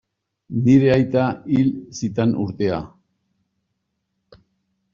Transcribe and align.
Nire 0.67 0.87
aita 0.93 1.25
hil 1.51 1.69
zuten 1.99 2.33
urtea. 2.45 2.81